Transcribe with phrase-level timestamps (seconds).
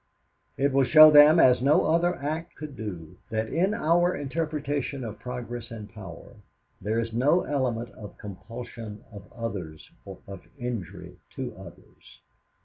[0.57, 5.19] It will show them as no other act could do that in our interpretation of
[5.19, 6.37] progress and power,
[6.81, 12.19] there is no element of compulsion of others or of injury to others.